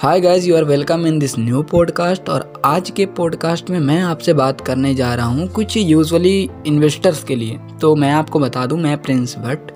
Hi 0.00 0.20
guys 0.20 0.44
you 0.44 0.56
are 0.56 0.64
welcome 0.64 1.06
in 1.06 1.18
this 1.18 1.38
new 1.38 1.62
podcast 1.62 2.28
और 2.28 2.62
आज 2.64 2.90
के 2.90 3.06
पॉडकास्ट 3.06 3.70
में 3.70 3.80
मैं 3.80 4.00
आपसे 4.00 4.32
बात 4.32 4.60
करने 4.60 4.94
जा 4.94 5.14
रहा 5.14 5.26
हूँ 5.26 5.48
कुछ 5.48 5.76
यूजुअली 5.76 6.50
इन्वेस्टर्स 6.66 7.24
के 7.24 7.36
लिए। 7.36 7.60
तो 7.80 7.96
मैं 7.96 8.12
आपको 8.12 8.38
बता 8.38 8.66
दूँ, 8.66 8.78
मैं 8.78 9.02
प्रिंस 9.02 9.38
भट्ट 9.38 9.72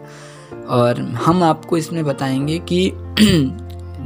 और 0.68 1.00
हम 1.00 1.42
आपको 1.42 1.76
इसमें 1.76 2.04
बताएँगे 2.04 2.58
कि 2.58 2.92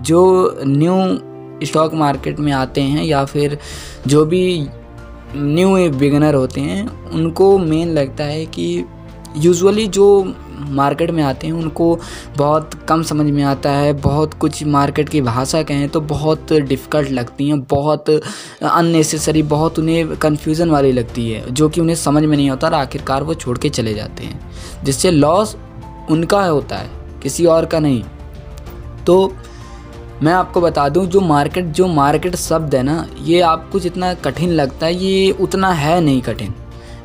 जो 0.03 0.54
न्यू 0.66 1.19
स्टॉक 1.67 1.95
मार्केट 1.95 2.38
में 2.38 2.53
आते 2.53 2.81
हैं 2.81 3.04
या 3.04 3.24
फिर 3.24 3.58
जो 4.06 4.24
भी 4.24 4.67
न्यू 5.37 5.90
बिगनर 5.90 6.35
होते 6.35 6.60
हैं, 6.60 7.10
उनको 7.10 7.58
मेन 7.58 7.88
लगता 7.88 8.24
है 8.24 8.46
कि 8.46 8.85
यूजुअली 9.38 9.87
जो 9.87 10.35
मार्केट 10.71 11.11
में 11.11 11.23
आते 11.23 11.47
हैं, 11.47 11.55
उनको 11.55 11.99
बहुत 12.37 12.75
कम 12.89 13.03
समझ 13.03 13.27
में 13.27 13.43
आता 13.43 13.71
है, 13.71 13.93
बहुत 13.93 14.35
कुछ 14.35 14.63
मार्केट 14.65 15.09
की 15.09 15.21
भाषा 15.21 15.63
कहें 15.63 15.89
तो 15.89 16.01
बहुत 16.01 16.53
डिफ़िकल्ट 16.53 17.11
लगती 17.11 17.49
हैं, 17.49 17.61
बहुत 17.61 18.11
अननेसेसरी 18.11 19.43
बहुत 19.43 19.79
उन्हें 19.79 20.17
कन्फ्यूज़न 20.17 20.71
वाली 20.71 20.93
लगती 20.93 21.31
है, 21.31 21.45
जो 21.51 21.69
कि 21.69 21.81
उन्हें 21.81 21.97
समझ 21.97 22.23
में 22.23 22.37
नहीं 22.37 22.51
होता 22.51 22.67
और 22.67 22.75
आखिरकार 22.75 23.23
वो 23.23 23.35
छोड़ 23.35 23.59
के 23.59 23.69
चले 23.69 23.95
जाते 23.95 24.25
हैं। 24.25 24.41
जिससे 24.85 25.11
लॉस 25.11 25.57
उनका 26.11 26.45
होता 26.45 26.77
है, 26.77 26.91
किसी 27.23 27.47
और 27.47 27.67
का 27.67 27.79
नहीं। 27.79 28.03
तो 29.07 29.33
मैं 30.23 30.33
आपको 30.33 30.61
बता 30.61 30.89
दूँ, 30.89 31.07
जो 31.07 31.21
मार्केट 31.21 31.65
जो 31.65 31.87
मार्केट 31.87 32.37
शब्द 32.37 32.75
है 32.75 32.83
ना, 32.83 33.07
ये 33.23 33.41
आपको 33.41 33.81
जितना 33.81 34.12
कठिन 34.15 34.51
लगता 34.51 34.87
है, 34.87 34.95
ये 34.95 35.31
उतना 35.31 35.73
है 35.73 36.01
नहीं 36.01 36.21
कठिन। 36.23 36.55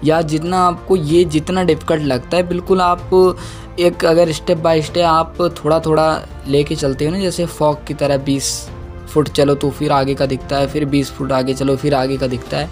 या 0.03 0.21
जितना 0.21 0.59
आपको 0.59 0.95
ये 0.95 1.23
जितना 1.25 1.63
डिफ़िकल्ट 1.63 2.03
लगता 2.03 2.37
है, 2.37 2.47
बिल्कुल 2.47 2.81
आप 2.81 3.35
एक 3.79 4.05
अगर 4.05 4.31
स्टेप 4.31 4.57
बाय 4.57 4.81
स्टेप 4.81 5.05
आप 5.05 5.37
थोड़ा 5.57 5.79
थोड़ा 5.79 6.21
लेके 6.47 6.75
चलते 6.75 7.05
हो 7.05 7.11
ना, 7.11 7.19
जैसे 7.19 7.45
फॉक 7.45 7.83
की 7.87 7.93
तरह 7.93 8.17
बीस 8.17 8.69
फुट 9.09 9.29
चलो 9.29 9.55
तो 9.55 9.69
फिर 9.69 9.91
आगे 9.91 10.15
का 10.15 10.25
दिखता 10.25 10.57
है, 10.57 10.67
फिर 10.67 10.85
बीस 10.85 11.11
फुट 11.11 11.31
आगे 11.31 11.53
चलो, 11.53 11.75
फिर 11.75 11.93
आगे 11.93 12.17
का 12.17 12.27
दिखता 12.27 12.57
है। 12.57 12.69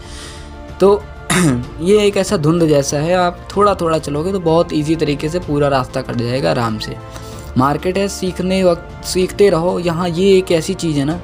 तो 0.79 1.01
ये 1.81 2.05
एक 2.05 2.17
ऐसा 2.17 2.37
धुंध 2.37 2.65
जैसा 2.65 2.97
है, 2.97 3.13
आप 3.13 3.47
थोड़ा 3.55 3.73
थोड़ा 3.75 3.97
चलोगे 3.97 4.31
तो 4.31 4.39
बहुत 4.39 4.73
ईजी 4.73 4.95
तरीके 4.95 5.29
से 5.29 5.39
पूरा 5.39 5.67
रास्ता 5.67 6.01
कट 6.01 6.15
जाएगा 6.15 6.49
आराम 6.51 6.77
से। 6.79 6.95
मार्केट 7.57 7.97
है, 7.97 8.07
सीखने 8.07 8.63
वक्त, 8.63 9.05
सीखते 9.05 9.49
रहो, 9.49 9.79
यहाँ 9.79 10.09
ये 10.09 10.37
एक 10.37 10.51
ऐसी 10.51 10.73
चीज़ 10.73 10.97
है 10.97 11.05
ना 11.05 11.19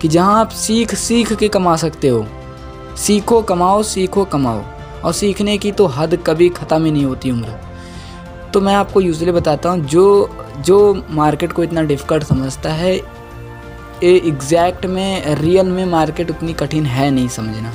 कि 0.00 0.08
जहाँ 0.08 0.40
आप 0.40 0.48
सीख 0.50 0.94
सीख 0.94 1.32
के 1.32 1.48
कमा 1.48 1.76
सकते 1.76 2.08
हो। 2.08 2.26
सीखो, 2.96 3.40
कमाओ 3.42 3.82
सीखो, 3.82 4.24
कमाओ। 4.24 4.62
और 5.04 5.12
सीखने 5.12 5.56
की 5.58 5.72
तो 5.72 5.86
हद 5.86 6.18
कभी 6.26 6.48
ख़त्म 6.48 6.84
ही 6.84 6.90
नहीं 6.90 7.04
होती 7.04 7.30
उम्र। 7.30 7.58
तो 8.54 8.60
मैं 8.60 8.74
आपको 8.74 9.00
यूजली 9.00 9.32
बताता 9.32 9.70
हूँ, 9.70 9.84
जो 9.86 10.30
जो 10.58 11.04
मार्केट 11.10 11.52
को 11.52 11.62
इतना 11.62 11.82
डिफ़िकल्ट 11.82 12.24
समझता 12.24 12.72
है 12.72 12.94
ये 12.96 14.16
एग्जैक्ट 14.18 14.86
में 14.86 15.34
रियल 15.34 15.66
में 15.66 15.84
मार्केट 15.86 16.30
उतनी 16.30 16.52
कठिन 16.52 16.86
है 16.86 17.10
नहीं 17.10 17.28
समझना। 17.28 17.72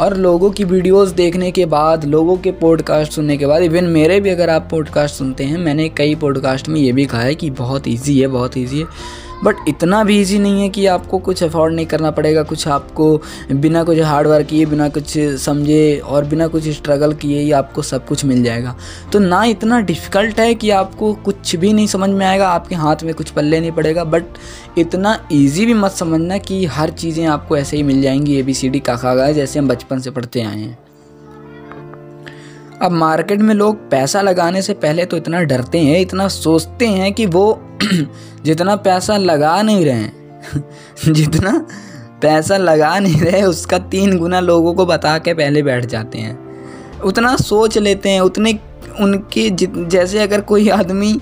और 0.00 0.16
लोगों 0.16 0.50
की 0.50 0.64
वीडियोस 0.64 1.08
देखने 1.10 1.50
के 1.50 1.64
बाद, 1.66 2.04
लोगों 2.04 2.36
के 2.36 2.50
पॉडकास्ट 2.52 3.12
सुनने 3.12 3.36
के 3.36 3.46
बाद 3.46 3.62
इवन 3.62 3.84
मेरे 3.86 4.20
भी 4.20 4.30
अगर 4.30 4.50
आप 4.50 4.68
पॉडकास्ट 4.70 5.14
सुनते 5.14 5.44
हैं, 5.44 5.58
मैंने 5.58 5.88
कई 5.88 6.14
पॉडकास्ट 6.14 6.68
में 6.68 6.80
ये 6.80 6.92
भी 6.92 7.04
कहा 7.06 7.20
है 7.20 7.34
कि 7.34 7.50
बहुत 7.50 7.88
इजी 7.88 8.18
है, 8.20 8.26
बहुत 8.26 8.56
इजी 8.56 8.80
है। 8.80 8.86
बट 9.44 9.68
इतना 9.68 10.02
भी 10.04 10.20
ईजी 10.20 10.38
नहीं 10.38 10.60
है 10.62 10.68
कि 10.68 10.86
आपको 10.86 11.18
कुछ 11.18 11.42
अफोर्ड 11.42 11.74
नहीं 11.74 11.86
करना 11.86 12.10
पड़ेगा, 12.10 12.42
कुछ 12.42 12.66
आपको 12.68 13.16
बिना 13.52 13.82
कुछ 13.84 13.98
हार्ड 14.00 14.26
वर्क 14.26 14.46
किए, 14.46 14.66
बिना 14.66 14.88
कुछ 14.88 15.18
समझे 15.40 15.98
और 15.98 16.24
बिना 16.24 16.46
कुछ 16.46 16.68
स्ट्रगल 16.68 17.14
किए 17.14 17.40
ही 17.40 17.50
आपको 17.52 17.82
सब 17.82 18.06
कुछ 18.06 18.24
मिल 18.24 18.42
जाएगा। 18.44 18.76
तो 19.12 19.18
ना 19.18 19.42
इतना 19.44 19.80
डिफ़िकल्ट 19.80 20.40
है 20.40 20.54
कि 20.54 20.70
आपको 20.70 21.12
कुछ 21.14 21.56
भी 21.56 21.72
नहीं 21.72 21.86
समझ 21.86 22.10
में 22.10 22.26
आएगा, 22.26 22.48
आपके 22.48 22.74
हाथ 22.74 23.02
में 23.04 23.14
कुछ 23.14 23.30
पल्ले 23.30 23.60
नहीं 23.60 23.72
पड़ेगा, 23.72 24.04
बट 24.04 24.24
इतना 24.78 25.18
ईजी 25.32 25.66
भी 25.66 25.74
मत 25.74 25.92
समझना 25.92 26.38
कि 26.38 26.64
हर 26.66 26.90
चीज़ें 26.92 27.26
आपको 27.26 27.56
ऐसे 27.56 27.76
ही 27.76 27.82
मिल 27.82 28.02
जाएँगी 28.02 28.38
ए 28.38 28.42
बी 28.42 28.54
सी 28.54 28.68
डी 28.68 28.80
काखा 28.80 29.14
गा 29.14 29.30
जैसे 29.32 29.58
हम 29.58 29.68
बचपन 29.68 30.00
से 30.00 30.10
पढ़ते 30.10 30.42
आए 30.42 30.58
हैं। 30.58 30.78
अब 32.82 32.92
मार्केट 32.92 33.40
में 33.40 33.54
लोग 33.54 33.76
पैसा 33.90 34.20
लगाने 34.20 34.62
से 34.62 34.74
पहले 34.74 35.04
तो 35.04 35.16
इतना 35.16 35.40
डरते 35.40 35.78
हैं, 35.78 36.00
इतना 36.00 36.26
सोचते 36.28 36.86
हैं 36.86 37.12
कि 37.12 37.26
वो 37.26 37.60
जितना 38.44 38.76
पैसा 38.76 39.16
लगा 39.16 39.60
नहीं 39.62 39.84
रहे 39.84 39.94
हैं, 39.94 40.64
जितना 41.12 41.52
पैसा 42.22 42.56
लगा 42.56 42.98
नहीं 42.98 43.20
रहे, 43.20 43.42
उसका 43.42 43.78
तीन 43.78 44.18
गुना 44.18 44.40
लोगों 44.40 44.74
को 44.74 44.86
बता 44.86 45.16
के 45.18 45.34
पहले 45.34 45.62
बैठ 45.62 45.86
जाते 45.86 46.18
हैं। 46.18 46.38
उतना 47.00 47.36
सोच 47.36 47.78
लेते 47.78 48.10
हैं, 48.10 48.20
उतने 48.20 48.58
उनके 49.00 49.48
जैसे 49.50 50.18
अगर 50.18 50.40
कोई 50.40 50.68
आदमी 50.68 51.12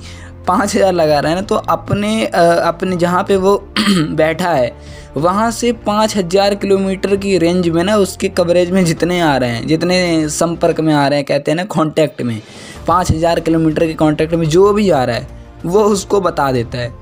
पाँच 0.49 0.75
हज़ार 0.77 0.93
लगा 0.93 1.19
रहा 1.21 1.31
है 1.31 1.37
ना 1.37 1.43
तो 1.43 1.55
अपने 1.55 2.27
अपने 2.27 2.97
जहाँ 2.97 3.23
पे 3.25 3.37
वो 3.37 3.57
बैठा 3.91 4.51
है 4.51 4.73
वहाँ 5.17 5.51
से 5.51 5.73
पाँच 5.87 6.17
हज़ार 6.17 6.55
किलोमीटर 6.55 7.17
की 7.17 7.37
रेंज 7.39 7.69
में 7.69 7.83
ना 7.85 7.97
उसके 7.97 8.29
कवरेज 8.31 8.71
में 8.71 8.85
जितने 8.85 9.21
आ 9.21 9.37
रहे 9.37 9.51
हैं, 9.51 9.67
जितने 9.67 10.29
संपर्क 10.29 10.81
में 10.81 10.93
आ 10.95 11.07
रहे 11.09 11.19
हैं, 11.19 11.27
कहते 11.27 11.51
हैं 11.51 11.57
ना 11.57 11.65
कांटेक्ट 11.67 12.23
में, 12.23 12.41
पाँच 12.87 13.11
हज़ार 13.11 13.41
किलोमीटर 13.41 13.87
के 13.87 13.95
कांटेक्ट 13.95 14.35
में 14.35 14.49
जो 14.49 14.73
भी 14.73 14.89
आ 14.91 15.05
रहा 15.05 15.17
है, 15.17 15.27
वो 15.67 15.83
उसको 15.85 16.21
बता 16.21 16.51
देता 16.53 16.79
है 16.79 16.93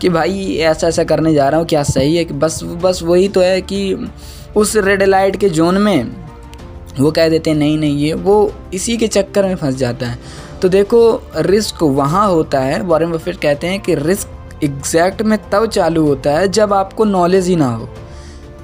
कि 0.00 0.08
भाई 0.08 0.54
ऐसा 0.62 0.88
ऐसा 0.88 1.04
करने 1.04 1.34
जा 1.34 1.48
रहा 1.48 1.60
हूँ, 1.60 1.66
क्या 1.68 1.82
सही 1.84 2.16
है 2.16 2.24
कि 2.24 2.34
बस 2.34 2.60
बस 2.82 3.02
वही 3.02 3.28
तो 3.28 3.40
है 3.40 3.60
कि 3.62 4.08
उस 4.56 4.76
रेड 4.76 5.02
लाइट 5.02 5.36
के 5.36 5.48
जोन 5.50 5.78
में 5.78 6.26
वो 6.98 7.10
कह 7.10 7.28
देते 7.28 7.50
हैं, 7.50 7.56
नहीं 7.56 7.78
नहीं, 7.78 7.96
ये 7.96 8.12
वो 8.14 8.52
इसी 8.74 8.96
के 8.96 9.08
चक्कर 9.08 9.46
में 9.46 9.54
फंस 9.56 9.74
जाता 9.74 10.06
है। 10.06 10.18
तो 10.62 10.68
देखो 10.68 11.00
रिस्क 11.36 11.82
वहाँ 11.82 12.26
होता 12.28 12.60
है 12.60 12.80
वॉरेन 12.82 13.10
बफेट 13.12 13.40
कहते 13.40 13.66
हैं 13.66 13.80
कि 13.80 13.94
रिस्क 13.94 14.28
एग्जैक्ट 14.64 15.22
में 15.22 15.38
तब 15.50 15.66
चालू 15.66 16.06
होता 16.06 16.30
है 16.30 16.48
जब 16.48 16.72
आपको 16.72 17.04
नॉलेज 17.04 17.46
ही 17.46 17.56
ना 17.56 17.68
हो। 17.68 17.88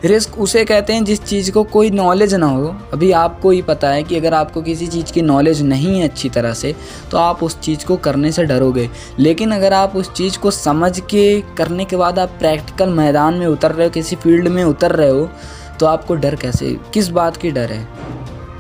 रिस्क 0.05 0.39
उसे 0.39 0.65
कहते 0.65 0.93
हैं 0.93 1.05
जिस 1.05 1.23
चीज़ 1.25 1.51
को 1.53 1.63
कोई 1.65 1.91
नॉलेज 1.91 2.35
ना 2.35 2.47
हो। 2.47 2.75
अभी 2.93 3.11
आपको 3.13 3.51
ही 3.51 3.61
पता 3.63 3.89
है 3.89 4.03
कि 4.03 4.17
अगर 4.17 4.35
आपको 4.35 4.63
किसी 4.63 4.87
चीज़ 4.87 5.13
की 5.13 5.23
नॉलेज 5.23 5.63
नहीं 5.63 5.99
है 6.01 6.09
अच्छी 6.09 6.29
तरह 6.29 6.53
से 6.55 6.75
तो 7.11 7.19
आप 7.19 7.43
उस 7.43 7.59
चीज़ 7.61 7.85
को 7.87 7.97
करने 7.97 8.33
से 8.33 8.45
डरोगे। 8.45 8.89
लेकिन 9.19 9.51
अगर 9.51 9.73
आप 9.73 9.97
उस 9.97 10.13
चीज़ 10.13 10.39
को 10.39 10.51
समझ 10.51 10.99
के 11.01 11.41
करने 11.59 11.85
के 11.85 11.97
बाद 11.97 12.19
आप 12.19 12.37
प्रैक्टिकल 12.39 12.91
मैदान 12.91 13.35
में 13.35 13.47
उतर 13.47 13.73
रहे 13.73 13.87
हो, 13.87 13.93
किसी 13.93 14.17
फ़ील्ड 14.17 14.49
में 14.49 14.63
उतर 14.65 14.93
रहे 14.93 15.11
हो 15.11 15.29
तो 15.81 15.87
आपको 15.87 16.15
डर 16.15 16.35
कैसे? 16.37 16.77
किस 16.95 17.09
बात 17.11 17.37
की 17.37 17.51
डर 17.51 17.73
है? 17.73 17.87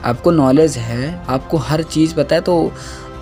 आपको 0.05 0.31
नॉलेज 0.31 0.77
है, 0.77 1.25
आपको 1.29 1.57
हर 1.57 1.83
चीज़ 1.83 2.15
पता 2.15 2.35
है 2.35 2.41
तो 2.41 2.73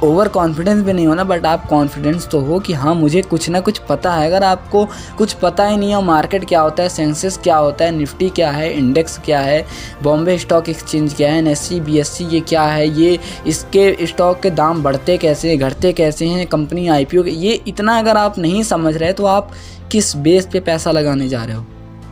ओवर 0.04 0.28
कॉन्फिडेंस 0.28 0.84
भी 0.84 0.92
नहीं 0.92 1.06
होना 1.06 1.24
बट 1.24 1.46
आप 1.46 1.66
कॉन्फिडेंस 1.66 2.28
तो 2.28 2.40
हो 2.40 2.58
कि 2.58 2.72
हाँ 2.72 2.94
मुझे 2.94 3.22
कुछ 3.22 3.48
ना 3.50 3.60
कुछ 3.60 3.78
पता 3.78 4.12
है। 4.12 4.26
अगर 4.26 4.44
आपको 4.44 4.84
कुछ 5.18 5.32
पता 5.32 5.66
ही 5.66 5.76
नहीं 5.76 5.90
है 5.90 6.02
मार्केट 6.04 6.44
क्या 6.44 6.60
होता 6.60 6.82
है 6.82 6.88
सेंसेस 6.88 7.36
क्या 7.36 7.56
होता 7.56 7.84
है 7.84 7.90
निफ्टी 7.90 8.28
क्या 8.28 8.50
है 8.50 8.72
इंडेक्स 8.72 9.18
क्या 9.18 9.40
है 9.40 9.64
बॉम्बे 10.02 10.38
स्टॉक 10.38 10.68
एक्सचेंज 10.68 11.14
क्या 11.14 11.32
है 11.32 11.38
एन 11.38 11.46
एस 11.46 11.60
सी 11.60 12.24
ये 12.24 12.40
क्या 12.40 12.62
है, 12.62 12.88
ये 13.00 13.18
इसके 13.46 14.06
स्टॉक 14.06 14.40
के 14.40 14.50
दाम 14.50 14.82
बढ़ते 14.82 15.16
कैसे 15.18 15.56
घटते 15.56 15.92
कैसे 15.92 16.26
हैं 16.26 16.46
कंपनी 16.46 16.88
आई 16.88 17.04
के, 17.04 17.30
ये 17.30 17.60
इतना 17.68 17.98
अगर 17.98 18.16
आप 18.16 18.38
नहीं 18.38 18.62
समझ 18.62 18.96
रहे 18.96 19.12
तो 19.12 19.24
आप 19.24 19.50
किस 19.92 20.16
बेस 20.16 20.48
पे 20.52 20.60
पैसा 20.60 20.90
लगाने 20.90 21.28
जा 21.28 21.44
रहे 21.44 21.56
हो? 21.56 21.66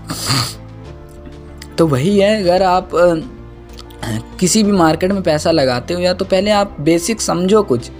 तो 1.78 1.86
वही 1.86 2.18
है, 2.18 2.42
अगर 2.42 2.62
आप 2.62 2.90
किसी 4.40 4.62
भी 4.62 4.72
मार्केट 4.72 5.12
में 5.12 5.22
पैसा 5.22 5.50
लगाते 5.50 5.94
हो 5.94 6.00
या 6.00 6.12
तो 6.14 6.24
पहले 6.24 6.50
आप 6.50 6.76
बेसिक 6.80 7.20
समझो 7.20 7.62
कुछ। 7.62 7.90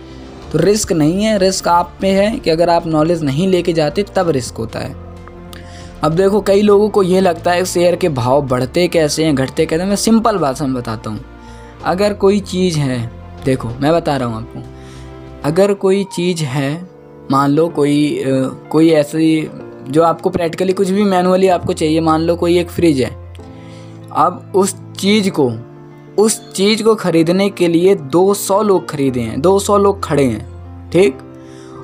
तो 0.53 0.59
रिस्क 0.59 0.93
नहीं 0.93 1.25
है 1.25 1.39
रिस्क 1.39 1.69
आप 1.69 1.93
पे 2.01 2.09
है 2.09 2.39
कि 2.39 2.51
अगर 2.51 2.71
आप 2.71 2.87
नॉलेज 2.87 3.23
नहीं 3.23 3.49
लेके 3.49 3.73
जाते, 3.73 4.03
तब 4.17 4.29
रिस्क 4.29 4.57
होता 4.57 4.79
है। 4.79 4.95
अब 6.03 6.13
देखो, 6.13 6.41
कई 6.41 6.63
लोगों 6.63 6.89
को 6.89 7.03
ये 7.03 7.21
लगता 7.21 7.53
है 7.53 7.65
शेयर 7.65 7.97
के 7.97 8.09
भाव 8.09 8.43
बढ़ते 8.43 8.89
कैसे 8.89 9.25
हैं, 9.25 9.35
घटते 9.35 9.67
कैसे 9.67 9.85
मैं 9.85 9.97
सिंपल 9.97 10.39
बात 10.39 10.63
मैं 10.63 10.75
बताता 10.75 11.11
हूँ। 11.11 11.21
अगर 11.85 12.13
कोई 12.15 12.41
चीज़ 12.41 12.79
है, 12.79 13.11
देखो, 13.45 13.69
मैं 13.69 13.93
बता 13.93 14.17
रहा 14.17 14.29
हूँ 14.29 14.37
आपको। 14.37 14.63
अगर 15.45 15.75
कोई 15.75 16.05
चीज़ 16.05 16.43
है, 16.43 16.89
मान 17.31 17.51
लो 17.51 17.69
कोई 17.69 18.23
कोई 18.71 18.91
ऐसी, 18.91 19.51
जो 19.89 20.03
आपको 20.03 20.31
प्रैक्टिकली 20.31 20.73
कुछ 20.73 20.91
भी 20.91 21.05
मैनुअली 21.05 21.49
आपको 21.49 21.73
चाहिए, 21.73 22.01
मान 22.01 22.21
लो 22.21 22.37
कोई 22.37 22.59
एक 22.59 22.71
फ्रिज 22.71 23.01
है। 23.01 23.11
अब 24.13 24.53
उस 24.55 24.77
चीज़ 24.99 25.31
को 25.31 25.51
उस 26.19 26.41
चीज़ 26.53 26.83
को 26.83 26.95
ख़रीदने 26.95 27.49
के 27.51 27.67
लिए 27.69 27.95
200 28.13 28.63
लोग 28.63 28.89
खरीदे 28.91 29.21
हैं 29.21 29.41
200 29.43 29.77
लोग 29.79 30.03
खड़े 30.05 30.25
हैं, 30.25 30.91
ठीक? 30.91 31.19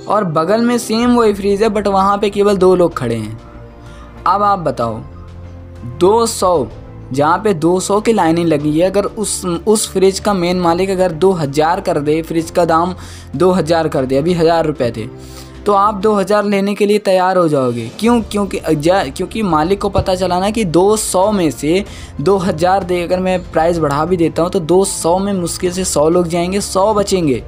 और 0.09 0.25
बगल 0.33 0.61
में 0.61 0.77
सेम 0.79 1.15
वही 1.17 1.35
फ्रीज 1.35 1.63
है 1.63 1.69
बट 1.69 1.87
वहाँ 1.89 2.17
पे 2.19 2.31
केवल 2.31 2.57
दो 2.57 2.75
लोग 2.75 2.97
खड़े 2.97 3.15
हैं। 3.15 3.39
अब 4.27 4.43
आप 4.43 4.59
बताओ 4.61 5.01
200 6.01 6.67
जहाँ 7.13 7.39
पे 7.39 7.53
200 7.57 8.01
की 8.03 8.13
लाइनें 8.13 8.45
लगी 8.45 8.79
है, 8.79 8.87
अगर 8.87 9.05
उस 9.05 9.45
उस 9.45 9.89
फ्रिज 9.93 10.19
का 10.21 10.35
मेन 10.35 10.61
मालिक 10.61 10.91
अगर 10.91 11.13
2000 11.15 11.81
कर 11.81 12.01
दे 12.01 12.21
फ्रिज 12.23 12.51
का 12.51 12.65
दाम 12.65 12.95
2000 13.37 13.89
कर 13.89 14.07
दे, 14.07 14.17
अभी 14.17 14.33
हज़ार 14.35 14.67
रुपये 14.67 14.91
थे 14.93 15.07
तो 15.67 15.73
आप 15.73 15.95
2000 15.97 16.45
लेने 16.45 16.75
के 16.75 16.87
लिए 16.87 16.99
तैयार 17.01 17.37
हो 17.37 17.47
जाओगे। 17.49 17.89
क्यों? 18.01 18.21
क्योंकि 18.23 18.59
क्योंकि 18.59 19.43
मालिक 19.45 19.81
को 19.81 19.89
पता 19.89 20.15
चला 20.15 20.39
ना 20.41 20.51
कि 20.51 20.65
200 20.67 21.31
में 21.33 21.51
से 21.51 21.85
2000 22.21 22.85
दे, 22.85 23.03
अगर 23.03 23.21
मैं 23.21 23.39
प्राइस 23.53 23.79
बढ़ा 23.79 24.05
भी 24.05 24.17
देता 24.17 24.43
हूँ 24.43 24.51
तो 24.51 24.61
200 24.63 25.19
में 25.19 25.33
मुश्किल 25.33 25.73
से 25.73 25.85
100 25.85 26.09
लोग 26.09 26.29
जाएँगे 26.29 26.61
100 26.61 26.93
बचेंगे। 26.95 27.43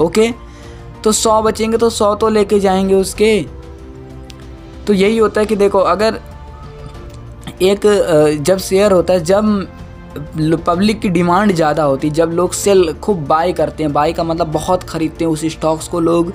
ओके? 0.00 0.30
तो 1.04 1.12
100 1.12 1.40
बचेंगे 1.42 1.78
तो 1.78 1.90
100 1.90 2.14
तो 2.14 2.28
लेके 2.28 2.60
जाएँगे 2.60 2.94
उसके। 2.94 3.40
तो 4.86 4.92
यही 4.92 5.18
होता 5.18 5.40
है 5.40 5.46
कि 5.46 5.56
देखो, 5.56 5.78
अगर 5.78 6.20
एक 7.62 7.80
जब 8.40 8.58
शेयर 8.58 8.92
होता 8.92 9.12
है, 9.12 9.24
जब 9.24 9.66
पब्लिक 10.66 11.00
की 11.00 11.08
डिमांड 11.08 11.52
ज़्यादा 11.52 11.82
होती 11.82 12.08
है 12.08 12.14
जब 12.14 12.30
लोग 12.30 12.52
सेल 12.54 12.92
खूब 13.02 13.26
बाई 13.26 13.52
करते 13.52 13.82
हैं 13.82 13.92
बाई 13.92 14.12
का 14.12 14.24
मतलब 14.24 14.52
बहुत 14.52 14.82
ख़रीदते 14.82 15.24
हैं, 15.24 15.32
उस 15.32 15.44
स्टॉक्स 15.46 15.88
को 15.88 16.00
लोग 16.00 16.32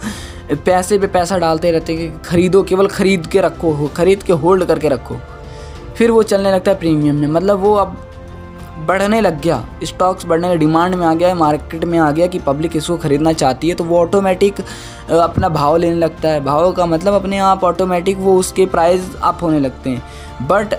पैसे 0.55 0.97
पे 0.99 1.07
पैसा 1.07 1.37
डालते 1.37 1.71
रहते 1.71 1.93
हैं 1.93 2.11
कि 2.11 2.29
ख़रीदो, 2.29 2.61
केवल 2.63 2.87
ख़रीद 2.89 3.27
के 3.27 3.41
रखो 3.41 3.87
ख़रीद 3.87 4.23
के 4.23 4.33
होल्ड 4.35 4.65
करके 4.65 4.89
रखो। 4.89 5.17
फिर 5.97 6.11
वो 6.11 6.23
चलने 6.23 6.51
लगता 6.51 6.71
है 6.71 6.77
प्रीमियम 6.79 7.15
में। 7.15 7.27
मतलब 7.29 7.59
वो 7.59 7.73
अब 7.75 7.97
बढ़ने 8.87 9.19
लग 9.21 9.41
गया। 9.41 9.63
स्टॉक्स 9.83 10.25
बढ़ने 10.25 10.47
का 10.47 10.55
डिमांड 10.55 10.95
में 10.95 11.05
आ 11.07 11.13
गया 11.13 11.27
है 11.27 11.33
मार्केट 11.35 11.83
में 11.85 11.97
आ 11.99 12.09
गया 12.11 12.27
कि 12.27 12.39
पब्लिक 12.39 12.75
इसको 12.75 12.97
ख़रीदना 12.97 13.33
चाहती 13.33 13.69
है 13.69 13.75
तो 13.75 13.83
वो 13.83 13.99
ऑटोमेटिक 13.99 14.61
अपना 15.11 15.49
भाव 15.49 15.77
लेने 15.77 15.95
लगता 15.95 16.29
है। 16.29 16.43
भाव 16.43 16.71
का 16.71 16.85
मतलब 16.85 17.13
अपने 17.13 17.37
आप 17.39 17.63
ऑटोमेटिक 17.63 18.17
वो 18.17 18.37
उसके 18.39 18.65
प्राइस 18.67 19.15
अप 19.15 19.39
होने 19.41 19.59
लगते 19.59 19.89
हैं। 19.89 20.47
बट 20.47 20.75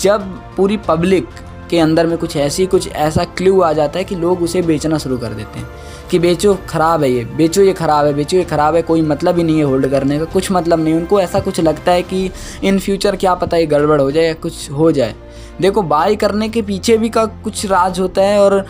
जब 0.00 0.28
पूरी 0.56 0.76
पब्लिक 0.78 1.28
के 1.70 1.78
अंदर 1.78 2.06
में 2.06 2.16
कुछ 2.18 2.36
ऐसी, 2.36 2.66
कुछ 2.66 2.88
ऐसा 2.88 3.24
क्ल्यू 3.26 3.60
आ 3.60 3.72
जाता 3.72 3.98
है 3.98 4.04
कि 4.04 4.16
लोग 4.16 4.42
उसे 4.42 4.62
बेचना 4.62 4.98
शुरू 4.98 5.18
कर 5.18 5.32
देते 5.32 5.58
हैं। 5.58 5.68
कि 6.14 6.18
बेचो, 6.18 6.52
ख़राब 6.68 7.02
है 7.02 7.10
ये। 7.10 7.24
बेचो 7.24 7.62
ये 7.62 7.72
ख़राब 7.72 8.06
है, 8.06 8.12
बेचो 8.14 8.36
ये 8.36 8.44
ख़राब 8.44 8.74
है, 8.74 8.82
कोई 8.82 9.02
मतलब 9.02 9.38
ही 9.38 9.42
नहीं 9.42 9.58
है 9.58 9.64
होल्ड 9.64 9.86
करने 9.90 10.18
का। 10.18 10.24
कुछ 10.24 10.50
मतलब 10.52 10.80
नहीं, 10.80 10.94
उनको 10.94 11.20
ऐसा 11.20 11.40
कुछ 11.40 11.60
लगता 11.60 11.92
है 11.92 12.02
कि 12.02 12.30
इन 12.64 12.78
फ्यूचर 12.78 13.16
क्या 13.16 13.34
पता 13.34 13.56
ये 13.56 13.66
गड़बड़ 13.66 14.00
हो 14.00 14.10
जाए 14.10 14.24
या 14.24 14.34
कुछ 14.34 14.70
हो 14.70 14.90
जाए। 14.92 15.14
देखो 15.60 15.82
बाई 15.82 16.16
करने 16.16 16.48
के 16.48 16.62
पीछे 16.62 16.96
भी 16.98 17.08
का 17.08 17.24
कुछ 17.44 17.64
राज 17.66 18.00
होता 18.00 18.22
है 18.22 18.38
और 18.40 18.64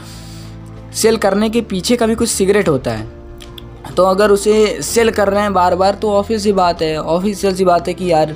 सेल 0.95 1.17
करने 1.17 1.51
के 1.51 1.61
पीछे 1.61 1.97
का 1.97 2.07
भी 2.07 2.15
कुछ 2.15 2.29
सिगरेट 2.29 2.69
होता 2.69 2.91
है। 2.91 3.95
तो 3.97 4.05
अगर 4.05 4.31
उसे 4.31 4.83
सेल 4.83 5.11
कर 5.11 5.29
रहे 5.29 5.43
हैं 5.43 5.53
बार 5.55 5.75
बार 5.75 5.95
तो 5.95 6.13
ऑफ़िस 6.13 6.43
सी 6.43 6.53
बात 6.53 6.83
है। 6.83 6.97
ऑफिशियल 6.99 7.55
सी 7.55 7.65
बात 7.65 7.89
है 7.89 7.95
कि 7.95 8.11
यार, 8.13 8.35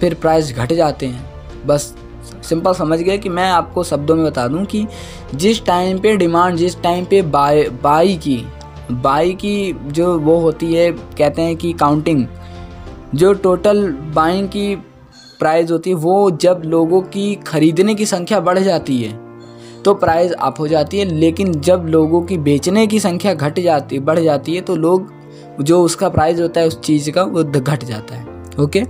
फिर 0.00 0.14
प्राइस 0.14 0.52
घट 0.52 0.72
जाते 0.72 1.06
हैं। 1.06 1.66
बस 1.66 1.94
सिंपल 2.48 2.72
समझ 2.74 2.98
गए 3.00 3.18
कि 3.18 3.28
मैं 3.28 3.48
आपको 3.50 3.84
शब्दों 3.84 4.16
में 4.16 4.24
बता 4.24 4.46
दूँ 4.48 4.64
कि 4.64 4.86
जिस 5.34 5.64
टाइम 5.66 5.98
पे 5.98 6.16
डिमांड, 6.16 6.56
जिस 6.56 6.80
टाइम 6.82 7.04
पे 7.04 7.22
बाई 7.28 7.68
बाई 7.82 8.16
की 8.16 8.44
बाई 8.92 9.32
की 9.34 9.72
जो 9.92 10.18
वो 10.18 10.38
होती 10.40 10.72
है, 10.74 10.90
कहते 10.90 11.42
हैं 11.42 11.56
कि 11.56 11.72
काउंटिंग, 11.74 12.26
जो 13.14 13.32
टोटल 13.34 13.86
बाइंग 14.14 14.48
की 14.48 14.74
प्राइस 15.40 15.70
होती 15.70 15.90
है, 15.90 15.96
वो 15.96 16.30
जब 16.32 16.62
लोगों 16.64 17.00
की 17.02 17.34
ख़रीदने 17.46 17.94
की 17.94 18.06
संख्या 18.06 18.40
बढ़ 18.40 18.58
जाती 18.58 19.02
है 19.02 19.12
तो 19.84 19.94
प्राइस 19.94 20.32
अप 20.32 20.60
हो 20.60 20.66
जाती 20.68 20.98
है, 20.98 21.04
लेकिन 21.06 21.52
जब 21.60 21.84
लोगों 21.88 22.22
की 22.22 22.38
बेचने 22.40 22.86
की 22.86 23.00
संख्या 23.00 23.34
घट 23.34 23.60
जाती, 23.60 23.98
बढ़ 24.00 24.18
जाती 24.18 24.54
है 24.54 24.60
तो 24.60 24.76
लोग, 24.76 25.12
जो 25.60 25.82
उसका 25.82 26.08
प्राइस 26.08 26.40
होता 26.40 26.60
है 26.60 26.66
उस 26.66 26.80
चीज़ 26.80 27.10
का 27.10 27.22
वो 27.24 27.44
घट 27.44 27.84
जाता 27.84 28.14
है, 28.14 28.26
ओके? 28.60 28.82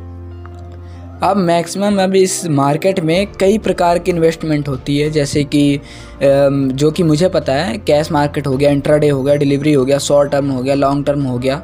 अब 1.23 1.37
मैक्सिमम 1.37 2.01
अब 2.03 2.15
इस 2.15 2.45
मार्केट 2.49 2.99
में 3.01 3.33
कई 3.41 3.57
प्रकार 3.59 3.99
की 3.99 4.11
इन्वेस्टमेंट 4.11 4.69
होती 4.69 4.99
है, 4.99 5.09
जैसे 5.11 5.43
कि 5.45 5.81
जो 6.23 6.91
कि 6.91 7.03
मुझे 7.03 7.29
पता 7.29 7.53
है 7.53 7.79
कैश 7.79 8.11
मार्केट 8.13 8.47
हो 8.47 8.57
गया 8.57 8.71
इंट्राडे 8.71 9.09
हो 9.09 9.23
गया 9.23 9.35
डिलीवरी 9.35 9.73
हो 9.73 9.85
गया 9.85 9.99
शॉर्ट 9.99 10.33
टर्म 10.33 10.51
हो 10.51 10.63
गया 10.63 10.75
लॉन्ग 10.75 11.07
टर्म 11.07 11.23
हो 11.23 11.39
गया 11.39 11.63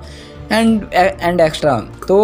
एंड 0.53 0.83
एंड 0.95 1.41
एक्स्ट्रा 1.41 1.79
तो 2.09 2.19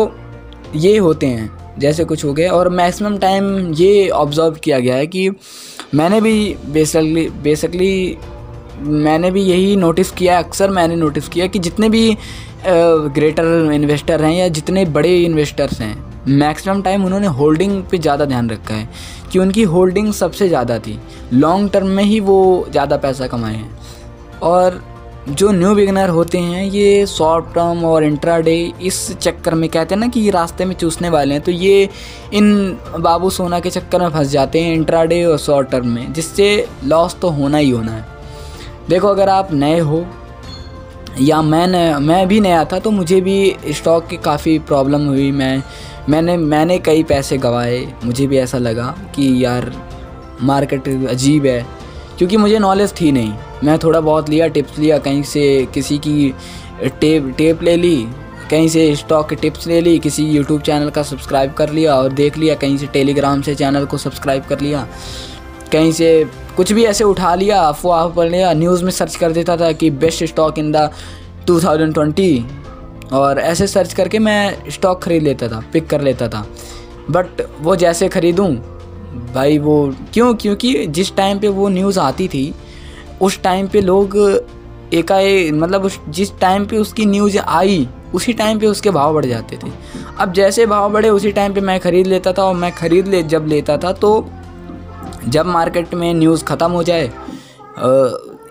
ये 0.77 0.97
होते 0.99 1.27
हैं, 1.27 1.51
जैसे 1.79 2.05
कुछ 2.05 2.25
हो 2.25 2.33
गया 2.33 2.53
और 2.53 2.69
मैक्सिमम 2.69 3.19
टाइम 3.19 3.73
ये 3.75 4.09
ऑब्ज़र्व 4.09 4.59
किया 4.65 4.79
गया 4.81 4.97
है 4.97 5.07
कि 5.07 5.29
मैंने 5.95 6.21
भी 6.21 6.55
बेसिकली 6.67 7.29
बेसिकली 7.43 8.17
मैंने 8.81 9.31
भी 9.31 9.43
यही 9.43 9.75
नोटिस 9.77 10.11
किया, 10.11 10.39
अक्सर 10.39 10.71
मैंने 10.71 10.97
नोटिस 10.97 11.29
किया 11.29 11.47
कि 11.47 11.59
जितने 11.59 11.89
भी 11.89 12.17
ग्रेटर 12.67 13.73
इन्वेस्टर 13.75 14.25
हैं 14.25 14.35
या 14.35 14.49
जितने 14.51 14.85
बड़े 14.85 15.17
इन्वेस्टर्स 15.17 15.81
हैं 15.81 16.10
मैक्सिमम 16.29 16.83
टाइम 16.83 17.05
उन्होंने 17.05 17.27
होल्डिंग 17.29 17.83
पे 17.91 17.99
ज़्यादा 17.99 18.25
ध्यान 18.25 18.51
रखा 18.51 18.75
है, 18.75 18.89
कि 19.33 19.39
उनकी 19.39 19.63
होल्डिंग 19.65 20.13
सबसे 20.15 20.49
ज़्यादा 20.49 20.79
थी। 20.79 20.99
लॉन्ग 21.35 21.71
टर्म 21.71 21.87
में 21.89 22.05
ही 22.05 22.21
वो 22.21 22.67
ज़्यादा 22.71 22.97
पैसा 22.99 23.27
कमाए 23.27 23.55
हैं। 23.55 24.39
और 24.43 24.83
जो 25.31 25.51
न्यू 25.53 25.75
बिगनर 25.75 26.09
होते 26.09 26.39
हैं, 26.39 26.65
ये 26.65 27.07
शॉर्ट 27.07 27.47
टर्म 27.55 27.85
और 27.85 28.05
इंट्राडे, 28.05 28.55
इस 28.83 29.11
चक्कर 29.13 29.55
में 29.55 29.69
कहते 29.71 29.95
हैं 29.95 30.01
ना 30.01 30.07
कि 30.09 30.21
ये 30.21 30.31
रास्ते 30.31 30.65
में 30.65 30.75
चूसने 30.75 31.09
वाले 31.11 31.35
हैं 31.35 31.43
तो 31.43 31.51
ये 31.53 31.89
इन 32.35 32.79
बाबू 32.99 33.31
सोना 33.31 33.61
के 33.61 33.71
चक्कर 33.71 34.01
में 34.01 34.09
फंस 34.11 34.29
जाते 34.29 34.61
हैं 34.61 34.75
इंट्राडे 34.75 35.25
और 35.25 35.39
शॉर्ट 35.39 35.71
टर्म 35.71 35.89
में, 35.89 36.13
जिससे 36.13 36.67
लॉस 36.85 37.17
तो 37.21 37.29
होना 37.31 37.59
ही 37.59 37.71
होना 37.71 37.93
है। 37.93 38.05
देखो, 38.89 39.09
अगर 39.09 39.29
आप 39.29 39.53
नए 39.53 39.79
हो 39.81 40.05
या 41.19 41.41
मैं 41.43 41.95
मैं 41.99 42.27
भी 42.29 42.41
नया 42.41 42.65
था 42.65 42.79
तो 42.79 42.91
मुझे 42.91 43.21
भी 43.21 43.57
स्टॉक 43.69 44.07
की 44.07 44.17
काफ़ी 44.17 44.59
प्रॉब्लम 44.61 45.07
हुई। 45.07 45.31
मैं, 45.33 45.63
मैंने 46.09 46.37
मैंने 46.37 46.79
कई 46.79 47.03
पैसे 47.03 47.39
गंवाए। 47.39 47.81
मुझे 48.05 48.27
भी 48.27 48.39
ऐसा 48.39 48.59
लगा 48.59 48.95
कि 49.15 49.45
यार 49.45 49.73
मार्केट 50.43 50.89
अजीब 51.09 51.47
है, 51.47 51.67
क्योंकि 52.19 52.37
मुझे 52.37 52.59
नॉलेज 52.59 52.93
थी 53.01 53.13
नहीं। 53.13 53.33
मैं 53.65 53.79
थोड़ा 53.79 54.01
बहुत 54.01 54.29
लिया 54.29 54.47
टिप्स 54.49 54.79
लिया, 54.79 54.99
कहीं 54.99 55.23
से 55.23 55.69
किसी 55.75 55.99
की 55.99 56.35
टेप 57.01 57.35
टेप 57.39 57.63
ले 57.63 57.77
ली, 57.77 57.97
कहीं 58.51 58.69
से 58.69 58.95
स्टॉक 58.97 59.29
के 59.29 59.37
टिप्स 59.37 59.67
ले 59.67 59.81
ली, 59.81 59.99
किसी 59.99 60.25
यूट्यूब 60.27 60.61
चैनल 60.61 60.91
का 60.91 61.03
सब्सक्राइब 61.03 61.53
कर 61.53 61.71
लिया 61.71 61.95
और 61.95 62.13
देख 62.13 62.39
लिया, 62.39 62.55
कहीं 62.55 62.79
से 62.79 62.87
टेलीग्राम 62.87 63.43
से 63.43 63.55
चैनल 63.55 63.85
को 63.85 63.99
सब्सक्राइब 63.99 64.45
कर 64.45 64.61
लिया। 64.61 64.87
कहीं 65.73 65.93
से 65.93 66.25
कुछ 66.57 66.73
भी 66.73 66.85
ऐसे 66.85 67.05
उठा 67.05 67.35
लिया, 67.35 67.61
अफवाह 67.61 68.09
पढ़ 68.09 68.29
लिया 68.29 68.53
न्यूज़ 68.53 68.85
में 68.85 68.91
सर्च 68.91 69.17
कर 69.17 69.33
देता 69.33 69.57
था 69.57 69.71
कि 69.73 69.91
बेस्ट 69.93 70.25
स्टॉक 70.25 70.59
इन 70.59 70.73
द 70.73 70.91
2020 71.47 73.13
और 73.13 73.39
ऐसे 73.41 73.67
सर्च 73.67 73.93
करके 73.93 74.19
मैं 74.19 74.71
स्टॉक 74.71 75.03
ख़रीद 75.03 75.23
लेता 75.23 75.49
था 75.49 75.63
पिक 75.73 75.89
कर 75.89 76.01
लेता 76.01 76.29
था। 76.29 76.47
बट 77.11 77.43
वो 77.61 77.77
जैसे 77.77 78.09
ख़रीदूँ, 78.09 78.49
भाई 79.35 79.59
वो 79.59 79.95
क्यों? 80.15 80.35
क्योंकि 80.35 80.87
जिस 80.89 81.15
टाइम 81.17 81.39
पे 81.39 81.49
वो 81.49 81.69
न्यूज़ 81.69 81.99
आती 81.99 82.29
थी, 82.29 82.53
उस 83.23 83.41
टाइम 83.43 83.69
पे 83.69 83.81
लोग 83.81 84.17
एकाएक 84.95 85.53
मतलब 85.53 85.85
उस, 85.85 85.99
जिस 86.09 86.39
टाइम 86.41 86.67
पे 86.67 86.79
उसकी 86.79 87.07
न्यूज़ 87.07 87.39
आई, 87.39 87.87
उसी 88.15 88.33
टाइम 88.33 88.59
पे 88.59 88.67
उसके 88.67 88.91
भाव 88.91 89.15
बढ़ 89.15 89.27
जाते 89.27 89.57
थे। 89.57 89.71
अब 90.19 90.33
जैसे 90.33 90.67
भाव 90.67 90.93
बढ़े, 90.93 91.09
उसी 91.11 91.33
टाइम 91.33 91.55
पे 91.55 91.61
मैं 91.61 91.79
ख़रीद 91.81 92.07
लेता 92.07 92.33
था 92.33 92.45
और 92.45 92.55
मैं 92.55 92.73
ख़रीद 92.73 93.09
ले, 93.09 93.23
जब 93.23 93.47
लेता 93.47 93.77
था 93.77 93.93
तो 93.93 94.31
जब 95.27 95.47
मार्केट 95.49 95.95
में 95.95 96.13
न्यूज़ 96.15 96.45
ख़त्म 96.45 96.71
हो 96.73 96.83
जाए 96.83 97.11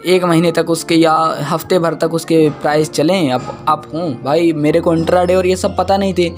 एक 0.08 0.24
महीने 0.24 0.52
तक 0.52 0.70
उसके 0.70 0.96
या 0.96 1.14
हफ़्ते 1.44 1.78
भर 1.80 1.94
तक 1.94 2.14
उसके 2.14 2.50
प्राइस 2.62 2.90
चलें, 2.92 3.32
अब 3.32 3.66
आप 3.70 3.86
हूँ। 3.94 4.12
भाई, 4.24 4.52
मेरे 4.56 4.80
को 4.82 4.94
इंट्राडे 4.94 5.36
और 5.36 5.46
ये 5.48 5.56
सब 5.56 5.76
पता 5.78 5.98
नहीं 5.98 6.14
थे 6.14 6.30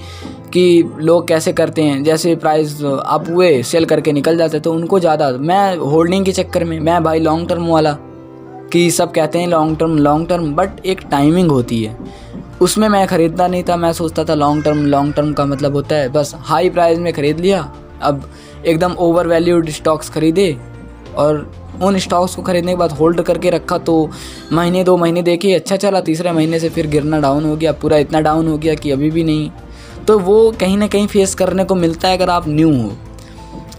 कि 0.52 0.90
लोग 0.98 1.26
कैसे 1.28 1.52
करते 1.52 1.82
हैं। 1.82 2.02
जैसे 2.04 2.34
प्राइस 2.36 2.82
अप 2.84 3.28
हुए 3.28 3.62
सेल 3.62 3.84
करके 3.84 4.12
निकल 4.12 4.36
जाते 4.36 4.60
तो 4.60 4.72
उनको 4.72 5.00
ज़्यादा। 5.00 5.30
मैं 5.30 5.76
होल्डिंग 5.78 6.24
के 6.24 6.32
चक्कर 6.32 6.64
में, 6.64 6.78
मैं 6.80 7.02
भाई 7.04 7.20
लॉन्ग 7.20 7.48
टर्म 7.48 7.66
वाला, 7.68 7.92
कि 8.72 8.90
सब 8.90 9.12
कहते 9.12 9.38
हैं 9.38 9.48
long 9.48 9.78
term 9.78 9.96
long 9.98 10.28
term 10.28 10.52
but 10.54 10.86
एक 10.86 11.00
टाइमिंग 11.10 11.50
होती 11.50 11.82
है। 11.84 11.96
उसमें 12.60 12.88
मैं 12.88 13.06
ख़रीदता 13.06 13.46
नहीं 13.46 13.62
था, 13.62 13.76
मैं 13.76 13.92
सोचता 13.92 14.24
था 14.24 14.34
लॉन्ग 14.34 14.64
टर्म 14.64 14.84
लॉन्ग 14.86 15.14
टर्म 15.14 15.32
का 15.32 15.44
मतलब 15.46 15.74
होता 15.74 15.96
है। 15.96 16.08
बस 16.10 16.34
हाई 16.40 16.70
प्राइस 16.70 16.98
में 16.98 17.12
ख़रीद 17.12 17.40
लिया, 17.40 17.68
अब 18.02 18.28
एकदम 18.66 18.92
ओवर 18.98 19.26
वैल्यूड 19.26 19.70
स्टॉक्स 19.70 20.10
ख़रीदे 20.10 20.56
और 21.16 21.50
उन 21.82 21.98
स्टॉक्स 21.98 22.34
को 22.34 22.42
ख़रीदने 22.42 22.72
के 22.72 22.76
बाद 22.76 22.92
होल्ड 22.92 23.20
करके 23.22 23.50
रखा 23.50 23.78
तो 23.78 24.10
महीने, 24.52 24.84
दो 24.84 24.96
महीने 24.96 25.22
देखे 25.22 25.54
अच्छा 25.54 25.76
चला, 25.76 26.00
तीसरे 26.00 26.32
महीने 26.32 26.60
से 26.60 26.68
फिर 26.68 26.86
गिरना 26.86 27.20
डाउन 27.20 27.44
हो 27.44 27.56
गया, 27.56 27.72
पूरा 27.72 27.96
इतना 27.96 28.20
डाउन 28.20 28.48
हो 28.48 28.58
गया 28.58 28.74
कि 28.74 28.90
अभी 28.90 29.10
भी 29.10 29.24
नहीं। 29.24 29.50
तो 30.06 30.18
वो 30.18 30.50
कहीं 30.60 30.76
ना 30.76 30.86
कहीं 30.86 31.06
फेस 31.06 31.34
करने 31.34 31.64
को 31.64 31.74
मिलता 31.74 32.08
है 32.08 32.16
अगर 32.16 32.30
आप 32.30 32.48
न्यू 32.48 32.70
हो। 32.82 32.92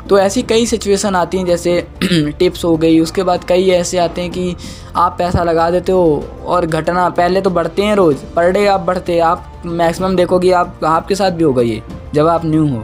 तो 0.09 0.17
ऐसी 0.19 0.41
कई 0.41 0.65
सिचुएशन 0.65 1.15
आती 1.15 1.37
हैं, 1.37 1.45
जैसे 1.45 1.87
टिप्स 2.39 2.63
हो 2.65 2.75
गई, 2.77 2.99
उसके 2.99 3.23
बाद 3.23 3.43
कई 3.43 3.69
ऐसे 3.69 3.97
आते 3.97 4.21
हैं 4.21 4.31
कि 4.31 4.55
आप 4.95 5.15
पैसा 5.17 5.43
लगा 5.43 5.69
देते 5.71 5.91
हो 5.91 6.23
और 6.45 6.65
घटना, 6.65 7.09
पहले 7.09 7.41
तो 7.41 7.49
बढ़ते 7.49 7.83
हैं 7.83 7.95
रोज़, 7.95 8.17
पर 8.35 8.51
डे 8.51 8.65
आप 8.65 8.81
बढ़ते 8.81 9.19
आप 9.19 9.61
मैक्सिमम 9.65 10.15
देखोगे 10.15 10.51
आप, 10.51 10.79
आपके 10.85 11.15
साथ 11.15 11.31
भी 11.31 11.43
होगा 11.43 11.61
ये, 11.61 11.81
जब 12.13 12.27
आप 12.27 12.45
न्यू 12.45 12.67
हो। 12.67 12.83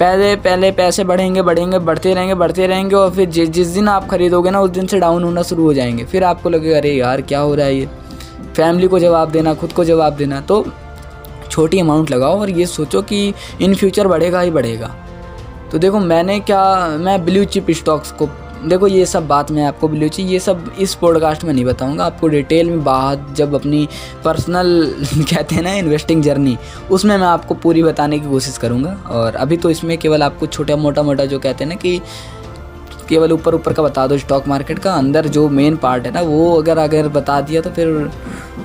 पहले 0.00 0.36
पहले 0.36 0.72
पैसे 0.72 1.04
बढ़ेंगे 1.04 1.42
बढ़ेंगे, 1.42 1.78
बढ़ते 1.78 2.14
रहेंगे 2.14 2.34
बढ़ते 2.34 2.66
रहेंगे 2.66 2.96
और 2.96 3.10
फिर 3.10 3.28
जिस 3.28 3.48
जिस 3.48 3.66
दिन 3.66 3.88
आप 3.88 4.08
खरीदोगे 4.08 4.50
ना, 4.50 4.60
उस 4.60 4.70
दिन 4.70 4.86
से 4.86 4.98
डाउन 5.00 5.24
होना 5.24 5.42
शुरू 5.42 5.62
हो 5.62 5.74
जाएँगे। 5.74 6.04
फिर 6.04 6.24
आपको 6.24 6.50
लगेगा, 6.50 6.76
अरे 6.76 6.92
यार, 6.92 7.20
क्या 7.20 7.40
हो 7.40 7.54
रहा 7.54 7.66
है 7.66 7.76
ये? 7.76 7.88
फैमिली 8.56 8.88
को 8.88 8.98
जवाब 8.98 9.30
देना, 9.30 9.54
खुद 9.54 9.72
को 9.72 9.84
जवाब 9.84 10.16
देना। 10.16 10.40
तो 10.40 10.66
छोटी 11.50 11.80
अमाउंट 11.80 12.10
लगाओ 12.10 12.40
और 12.40 12.50
ये 12.50 12.66
सोचो 12.66 13.02
कि 13.02 13.34
इन 13.60 13.74
फ्यूचर 13.74 14.08
बढ़ेगा 14.08 14.40
ही 14.40 14.50
बढ़ेगा। 14.50 14.96
तो 15.72 15.78
देखो, 15.78 16.00
मैंने 16.00 16.40
क्या, 16.40 16.88
मैं 16.88 17.24
ब्लू 17.24 17.44
चिप 17.44 17.66
स्टॉक्स 17.70 18.12
को 18.12 18.28
देखो, 18.66 18.86
ये 18.86 19.04
सब 19.06 19.26
बात 19.28 19.50
मैं 19.50 19.64
आपको 19.64 19.88
ब्लू 19.88 20.08
चिप 20.08 20.26
ये 20.26 20.38
सब 20.38 20.70
इस 20.80 20.94
पॉडकास्ट 20.94 21.44
में 21.44 21.52
नहीं 21.52 21.64
बताऊँगा। 21.64 22.04
आपको 22.04 22.28
डिटेल 22.28 22.70
में 22.70 22.82
बात, 22.84 23.26
जब 23.36 23.54
अपनी 23.54 23.88
पर्सनल 24.24 24.94
कहते 25.16 25.54
हैं 25.54 25.62
ना 25.62 25.72
इन्वेस्टिंग 25.72 26.22
जर्नी 26.22 26.56
उसमें 26.90 27.16
मैं 27.16 27.26
आपको 27.26 27.54
पूरी 27.54 27.82
बताने 27.82 28.18
की 28.18 28.30
कोशिश 28.30 28.58
करूँगा। 28.58 28.96
और 29.10 29.34
अभी 29.34 29.56
तो 29.56 29.70
इसमें 29.70 29.96
केवल 29.98 30.22
आपको 30.22 30.46
छोटा 30.46 30.76
मोटा 30.76 31.02
मोटा 31.02 31.24
जो 31.24 31.38
कहते 31.38 31.64
हैं 31.64 31.68
ना 31.68 31.76
कि 31.76 32.00
केवल 33.08 33.32
ऊपर 33.32 33.54
ऊपर 33.54 33.72
का 33.72 33.82
बता 33.82 34.06
दो 34.06 34.18
स्टॉक 34.18 34.48
मार्केट 34.48 34.78
का। 34.78 34.94
अंदर 34.94 35.28
जो 35.28 35.48
मेन 35.48 35.76
पार्ट 35.76 36.06
है 36.06 36.12
ना, 36.12 36.20
वो 36.20 36.52
अगर 36.60 36.78
अगर 36.78 37.08
बता 37.08 37.40
दिया 37.40 37.60
तो 37.60 37.70
फिर 37.70 38.10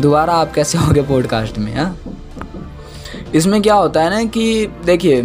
दोबारा 0.02 0.34
आप 0.34 0.54
कैसे 0.54 0.78
होगे 0.78 1.02
पॉडकास्ट 1.02 1.58
में 1.58 1.74
हाँ? 1.76 1.96
इसमें 3.36 3.62
क्या 3.62 3.76
होता 3.76 4.02
है 4.04 4.10
ना 4.10 4.24
कि 4.26 4.68
देखिए 4.86 5.22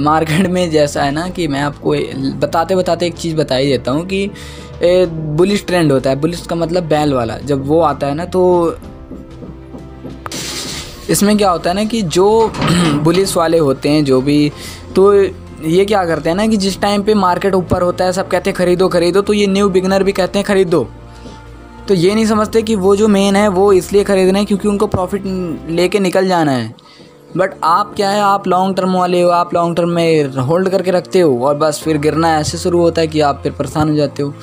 मार्केट 0.00 0.46
में 0.50 0.70
जैसा 0.70 1.02
है 1.02 1.10
ना 1.10 1.28
कि 1.28 1.48
मैं 1.48 1.60
आपको 1.60 1.94
बताते 2.40 2.76
बताते 2.76 3.06
एक 3.06 3.14
चीज़ 3.14 3.36
बता 3.36 3.54
ही 3.54 3.66
देता 3.70 3.90
हूँ 3.90 4.06
कि 4.06 4.30
बुलिश 5.36 5.64
ट्रेंड 5.66 5.92
होता 5.92 6.10
है। 6.10 6.16
बुलिश 6.20 6.46
का 6.46 6.56
मतलब 6.56 6.88
बैल 6.88 7.12
वाला। 7.14 7.36
जब 7.38 7.66
वो 7.66 7.80
आता 7.80 8.06
है 8.06 8.14
ना 8.14 8.24
तो 8.26 8.42
इसमें 11.10 11.36
क्या 11.36 11.50
होता 11.50 11.70
है 11.70 11.76
ना 11.76 11.84
कि 11.84 12.02
जो 12.02 12.52
बुलिस 13.04 13.36
वाले 13.36 13.58
होते 13.58 13.88
हैं, 13.88 14.04
जो 14.04 14.20
भी 14.20 14.50
तो 14.96 15.12
ये 15.64 15.84
क्या 15.84 16.04
करते 16.06 16.28
हैं 16.30 16.36
ना 16.36 16.46
कि 16.46 16.56
जिस 16.56 16.80
टाइम 16.80 17.02
पे 17.02 17.14
मार्केट 17.14 17.54
ऊपर 17.54 17.82
होता 17.82 18.04
है, 18.04 18.12
सब 18.12 18.28
कहते 18.28 18.50
हैं, 18.50 18.56
खरीदो 18.56 18.88
खरीदो। 18.88 19.22
तो 19.22 19.32
ये 19.32 19.46
न्यू 19.46 19.68
बिगनर 19.70 20.02
भी 20.02 20.12
कहते 20.12 20.38
हैं, 20.38 20.46
खरीदो। 20.46 20.86
तो 21.88 21.94
ये 21.94 22.14
नहीं 22.14 22.26
समझते 22.26 22.62
कि 22.62 22.74
वो 22.76 22.94
जो 22.96 23.08
मेन 23.08 23.36
है, 23.36 23.48
वो 23.48 23.72
इसलिए 23.72 24.04
खरीद 24.04 24.28
रहे 24.28 24.36
हैं 24.36 24.46
क्योंकि 24.46 24.68
उनको 24.68 24.86
प्रॉफिट 24.86 25.22
लेके 25.70 26.00
निकल 26.00 26.28
जाना 26.28 26.52
है। 26.52 26.74
बट 27.36 27.50
आप 27.64 27.94
क्या 27.96 28.10
है? 28.10 28.20
आप 28.20 28.48
लॉन्ग 28.48 28.76
टर्म 28.76 28.96
वाले 28.96 29.22
हो, 29.22 29.30
आप 29.30 29.54
लॉन्ग 29.54 29.76
टर्म 29.76 29.88
में 29.88 30.36
होल्ड 30.36 30.68
करके 30.68 30.90
रखते 30.90 31.20
हो 31.20 31.46
और 31.46 31.56
बस 31.56 31.80
फिर 31.84 31.98
गिरना 31.98 32.38
ऐसे 32.38 32.58
शुरू 32.58 32.80
होता 32.80 33.00
है 33.00 33.06
कि 33.06 33.20
आप 33.20 33.40
फिर 33.42 33.52
परेशान 33.52 33.90
हो 33.90 33.94
जाते 33.94 34.22
हो। 34.22 34.34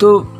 तो 0.00 0.37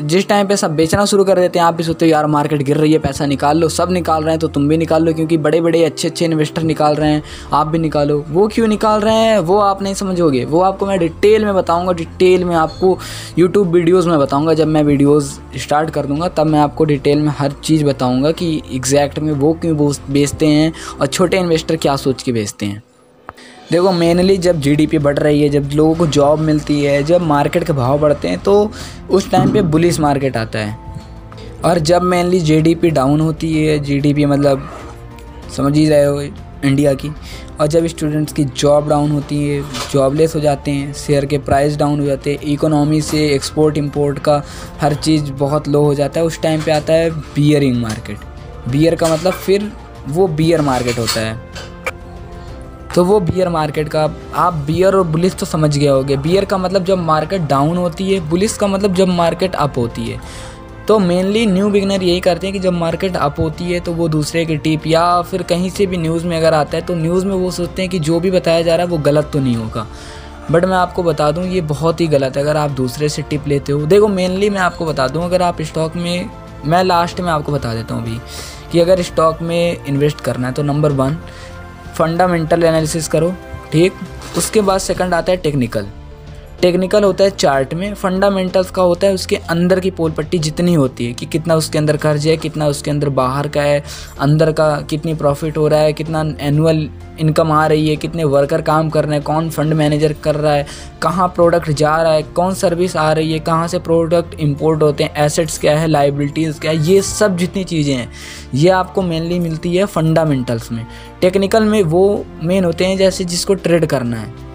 जिस 0.00 0.26
टाइम 0.28 0.46
पे 0.48 0.56
सब 0.56 0.74
बेचना 0.76 1.04
शुरू 1.04 1.24
कर 1.24 1.38
देते 1.38 1.58
हैं, 1.58 1.66
आप 1.66 1.74
भी 1.74 1.82
सोचते 1.82 2.04
हो, 2.06 2.10
यार, 2.10 2.26
मार्केट 2.26 2.62
गिर 2.62 2.76
रही 2.76 2.92
है, 2.92 2.98
पैसा 2.98 3.26
निकाल 3.26 3.58
लो, 3.58 3.68
सब 3.68 3.90
निकाल 3.90 4.22
रहे 4.22 4.32
हैं 4.32 4.40
तो 4.40 4.48
तुम 4.48 4.68
भी 4.68 4.76
निकाल 4.76 5.04
लो, 5.04 5.12
क्योंकि 5.12 5.36
बड़े 5.36 5.60
बड़े 5.60 5.84
अच्छे 5.84 6.08
अच्छे 6.08 6.24
इन्वेस्टर 6.24 6.62
निकाल 6.62 6.94
रहे 6.94 7.10
हैं, 7.10 7.22
आप 7.52 7.66
भी 7.66 7.78
निकालो। 7.78 8.18
वो 8.28 8.46
क्यों 8.48 8.68
निकाल 8.68 9.00
रहे 9.00 9.14
हैं, 9.14 9.38
वो 9.38 9.58
आप 9.58 9.82
नहीं 9.82 9.94
समझोगे। 9.94 10.44
वो 10.44 10.60
आपको 10.60 10.86
मैं 10.86 10.98
डिटेल 10.98 11.44
में 11.44 11.54
बताऊँगा, 11.54 11.92
डिटेल 11.92 12.44
में 12.44 12.54
आपको 12.56 12.98
यूट्यूब 13.38 13.68
वीडियोज़ 13.68 14.08
में 14.08 14.18
बताऊँगा। 14.18 14.54
जब 14.54 14.68
मैं 14.68 14.82
वीडियोज़ 14.82 15.32
स्टार्ट 15.56 15.90
कर 15.90 16.06
दूँगा, 16.06 16.28
तब 16.28 16.46
मैं 16.46 16.60
आपको 16.60 16.84
डिटेल 16.84 17.18
में 17.18 17.32
हर 17.38 17.52
चीज़ 17.64 17.84
बताऊँगा 17.84 18.32
कि 18.32 18.56
एग्जैक्ट 18.72 19.18
में 19.18 19.32
वो 19.32 19.52
क्यों 19.52 19.92
बेचते 20.10 20.46
हैं 20.46 20.72
और 21.00 21.06
छोटे 21.06 21.38
इन्वेस्टर 21.38 21.76
क्या 21.76 21.96
सोच 21.96 22.22
के 22.22 22.32
बेचते 22.32 22.66
हैं। 22.66 22.82
देखो 23.72 23.92
मेनली 23.92 24.36
जब 24.36 24.60
जीडीपी 24.60 24.98
बढ़ 24.98 25.18
रही 25.18 25.42
है, 25.42 25.48
जब 25.48 25.70
लोगों 25.74 25.94
को 25.94 26.06
जॉब 26.06 26.38
मिलती 26.40 26.80
है, 26.82 27.02
जब 27.02 27.22
मार्केट 27.22 27.64
के 27.64 27.72
भाव 27.72 27.98
बढ़ते 27.98 28.28
हैं 28.28 28.38
तो 28.38 28.70
उस 29.10 29.30
टाइम 29.30 29.52
पे 29.52 29.62
बुलिस 29.64 30.00
मार्केट 30.00 30.36
आता 30.36 30.58
है। 30.58 30.76
और 31.64 31.78
जब 31.80 32.02
मेनली 32.02 32.40
जीडीपी 32.40 32.90
डाउन 32.90 33.20
होती 33.20 33.52
है 33.56 33.78
जीडीपी 33.78 34.24
मतलब 34.24 34.68
समझ 35.56 35.76
ही 35.76 35.88
रहे 35.88 36.04
हो 36.04 36.20
इंडिया 36.20 36.92
की, 36.94 37.10
और 37.60 37.66
जब 37.66 37.86
स्टूडेंट्स 37.86 38.32
की 38.32 38.44
जॉब 38.44 38.88
डाउन 38.88 39.10
होती 39.10 39.36
है 39.48 39.62
जॉबलेस 39.92 40.34
हो 40.34 40.40
जाते 40.40 40.70
हैं 40.70 40.92
शेयर 40.94 41.26
के 41.26 41.38
प्राइस 41.40 41.76
डाउन 41.76 42.00
हो 42.00 42.06
जाते 42.06 42.32
हैं 42.32 42.52
इकोनॉमी 42.52 43.00
से 43.02 43.26
एक्सपोर्ट 43.26 43.76
इंपोर्ट 43.76 44.18
का 44.18 44.42
हर 44.80 44.94
चीज़ 44.94 45.32
बहुत 45.32 45.68
लो 45.68 45.82
हो 45.84 45.94
जाता 45.94 46.20
है, 46.20 46.26
उस 46.26 46.40
टाइम 46.42 46.62
पे 46.62 46.72
आता 46.72 46.92
है 46.92 47.10
बियरिंग 47.10 47.76
मार्केट 47.82 48.18
बियर 48.68 48.94
का 48.94 49.08
मतलब 49.08 49.32
फिर 49.34 49.70
वो 50.08 50.26
बियर 50.28 50.60
मार्केट 50.60 50.98
होता 50.98 51.20
है। 51.20 51.38
तो 52.94 53.04
वो 53.04 53.18
बियर 53.20 53.48
मार्केट 53.48 53.88
का, 53.88 54.02
आप 54.34 54.54
बियर 54.66 54.94
और 54.94 55.06
बुलिस 55.06 55.36
तो 55.36 55.46
समझ 55.46 55.76
गए 55.76 55.86
होगे। 55.86 56.16
बियर 56.16 56.44
का 56.44 56.58
मतलब 56.58 56.84
जब 56.84 56.98
मार्केट 56.98 57.42
डाउन 57.42 57.76
होती 57.76 58.12
है 58.12 58.20
बुलिस 58.30 58.56
का 58.58 58.66
मतलब 58.66 58.94
जब 58.94 59.08
मार्केट 59.08 59.54
अप 59.54 59.78
होती 59.78 60.06
है। 60.08 60.20
तो 60.88 60.98
मेनली 60.98 61.44
न्यू 61.46 61.68
बिगनर 61.70 62.02
यही 62.02 62.20
करते 62.20 62.46
हैं 62.46 62.54
कि 62.54 62.60
जब 62.60 62.72
मार्केट 62.72 63.16
अप 63.16 63.40
होती 63.40 63.64
है 63.64 63.80
तो 63.80 63.92
वो 63.92 64.08
दूसरे 64.08 64.44
की 64.44 64.56
टिप 64.56 64.86
या 64.86 65.20
फिर 65.22 65.42
कहीं 65.42 65.70
से 65.70 65.86
भी 65.86 65.96
न्यूज़ 65.96 66.26
में 66.26 66.36
अगर 66.36 66.54
आता 66.54 66.76
है 66.76 66.82
तो 66.82 66.94
न्यूज़ 66.94 67.26
में 67.26 67.34
वो 67.34 67.50
सोचते 67.50 67.82
हैं 67.82 67.90
कि 67.90 67.98
जो 67.98 68.20
भी 68.20 68.30
बताया 68.30 68.62
जा 68.62 68.76
रहा 68.76 68.86
है, 68.86 68.90
वो 68.90 68.98
गलत 68.98 69.30
तो 69.32 69.40
नहीं 69.40 69.56
होगा। 69.56 69.86
बट 70.50 70.64
मैं 70.64 70.76
आपको 70.76 71.02
बता 71.02 71.30
दूँ, 71.30 71.44
ये 71.44 71.60
बहुत 71.60 72.00
ही 72.00 72.06
गलत 72.06 72.36
है। 72.36 72.42
अगर 72.42 72.56
आप 72.56 72.70
दूसरे 72.70 73.08
से 73.08 73.22
टिप 73.22 73.48
लेते 73.48 73.72
हो, 73.72 73.86
देखो 73.86 74.08
मेनली 74.08 74.50
मैं 74.50 74.60
आपको 74.60 74.86
बता 74.86 75.08
दूँ, 75.08 75.24
अगर 75.24 75.42
आप 75.42 75.62
स्टॉक 75.62 75.96
में, 75.96 76.30
मैं 76.64 76.82
लास्ट 76.84 77.20
में 77.20 77.30
आपको 77.30 77.52
बता 77.52 77.74
देता 77.74 77.94
हूँ 77.94 78.02
अभी, 78.02 78.18
कि 78.72 78.80
अगर 78.80 79.02
स्टॉक 79.02 79.42
में 79.42 79.84
इन्वेस्ट 79.86 80.20
करना 80.20 80.46
है 80.48 80.52
तो 80.54 80.62
नंबर 80.62 80.92
वन 80.92 81.16
फंडामेंटल 81.98 82.62
एनालिसिस 82.62 83.08
करो 83.08 83.34
ठीक? 83.72 83.92
उसके 84.38 84.60
बाद 84.60 84.80
सेकंड 84.80 85.14
आता 85.14 85.32
है 85.32 85.36
टेक्निकल 85.38 85.86
टेक्निकल 86.64 87.04
होता 87.04 87.24
है 87.24 87.30
चार्ट 87.30 87.72
में, 87.74 87.94
फंडामेंटल्स 87.94 88.70
का 88.70 88.82
होता 88.82 89.06
है 89.06 89.14
उसके 89.14 89.36
अंदर 89.36 89.80
की 89.80 89.90
पोल 89.90 90.10
पट्टी 90.10 90.38
जितनी 90.38 90.74
होती 90.74 91.06
है 91.06 91.12
कि 91.12 91.26
कितना 91.26 91.54
उसके 91.54 91.78
अंदर 91.78 91.96
कर्ज 91.96 92.26
है, 92.26 92.36
कितना 92.36 92.66
उसके 92.66 92.90
अंदर 92.90 93.08
बाहर 93.08 93.48
का 93.48 93.62
है, 93.62 93.82
अंदर 94.20 94.52
का 94.52 94.68
कितनी 94.80 95.14
प्रॉफिट 95.14 95.56
हो 95.56 95.66
रहा 95.68 95.80
है, 95.80 95.92
कितना 95.92 96.24
एनुअल 96.40 96.88
इनकम 97.20 97.52
आ 97.52 97.66
रही 97.66 97.88
है, 97.88 97.96
कितने 97.96 98.24
वर्कर 98.24 98.62
काम 98.62 98.90
कर 98.90 99.04
रहे 99.04 99.14
हैं, 99.14 99.22
कौन 99.22 99.50
फंड 99.50 99.74
मैनेजर 99.74 100.12
कर 100.24 100.34
रहा 100.34 100.52
है, 100.52 100.66
कहाँ 101.02 101.28
प्रोडक्ट 101.28 101.70
जा 101.72 101.96
रहा 102.02 102.12
है, 102.12 102.22
कौन 102.22 102.54
सर्विस 102.54 102.96
आ 102.96 103.12
रही 103.12 103.32
है, 103.32 103.38
कहाँ 103.40 103.68
से 103.68 103.78
प्रोडक्ट 103.80 104.40
इंपोर्ट 104.40 104.82
होते 104.82 105.04
हैं 105.04 105.24
एसेट्स 105.24 105.58
क्या 105.58 105.78
है 105.78 105.86
लाइबिलिटीज़ 105.86 106.60
क्या 106.60 106.70
है, 106.70 106.86
ये 106.86 107.02
सब 107.02 107.36
जितनी 107.36 107.64
चीज़ें 107.64 107.94
हैं, 107.94 108.08
ये 108.54 108.70
आपको 108.70 109.02
मेनली 109.02 109.38
मिलती 109.38 109.76
है 109.76 109.84
फंडामेंटल्स 109.86 110.72
में। 110.72 110.86
टेक्निकल 111.20 111.64
में 111.64 111.82
वो 111.82 112.24
मेन 112.42 112.64
होते 112.64 112.86
हैं 112.86 112.96
जैसे 112.96 113.24
जिसको 113.26 113.54
ट्रेड 113.54 113.86
करना 113.86 114.16
है। 114.16 114.52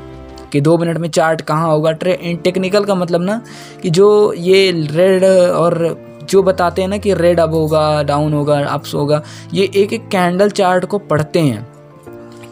कि 0.51 0.61
दो 0.61 0.77
मिनट 0.77 0.97
में 0.97 1.09
चार्ट 1.09 1.41
कहाँ 1.41 1.67
होगा? 1.67 1.91
ट्रे 1.91 2.39
टेक्निकल 2.43 2.85
का 2.85 2.95
मतलब 2.95 3.21
ना 3.21 3.41
कि 3.83 3.89
जो 3.89 4.33
ये 4.33 4.71
रेड 4.71 5.23
और 5.23 6.07
जो 6.29 6.43
बताते 6.43 6.81
हैं 6.81 6.89
ना 6.89 6.97
कि 6.97 7.13
रेड 7.13 7.39
अप 7.39 7.53
होगा 7.53 7.81
डाउन 8.03 8.33
होगा 8.33 8.59
अप्स 8.65 8.93
होगा, 8.93 9.21
ये 9.53 9.69
एक 9.75 9.93
एक 9.93 10.07
कैंडल 10.07 10.49
चार्ट 10.49 10.85
को 10.85 10.97
पढ़ते 10.99 11.39
हैं 11.39 11.67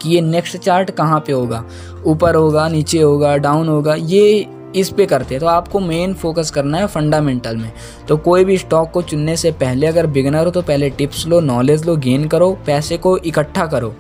कि 0.01 0.09
ये 0.09 0.21
नेक्स्ट 0.21 0.57
चार्ट 0.57 0.91
कहाँ 0.91 1.19
पे 1.19 1.33
होगा? 1.33 1.63
ऊपर 2.05 2.35
होगा, 2.35 2.67
नीचे 2.69 3.01
होगा 3.01 3.35
डाउन 3.37 3.67
होगा, 3.67 3.95
ये 3.95 4.47
इस 4.75 4.89
पे 4.89 5.05
करते 5.05 5.35
हैं। 5.35 5.39
तो 5.41 5.47
आपको 5.47 5.79
मेन 5.79 6.13
फोकस 6.13 6.51
करना 6.51 6.77
है 6.77 6.87
फंडामेंटल 6.87 7.55
में। 7.57 7.71
तो 8.07 8.17
कोई 8.17 8.45
भी 8.45 8.57
स्टॉक 8.57 8.91
को 8.91 9.01
चुनने 9.01 9.35
से 9.37 9.51
पहले 9.51 9.87
अगर 9.87 10.07
बिगनर 10.07 10.45
हो 10.45 10.51
तो 10.51 10.61
पहले 10.61 10.89
टिप्स 10.89 11.25
लो 11.27 11.39
नॉलेज 11.39 11.85
लो 11.85 11.95
गेन 11.95 12.27
करो, 12.27 12.51
पैसे 12.65 12.97
को 12.97 13.17
इकट्ठा 13.17 13.65
करो। 13.65 13.95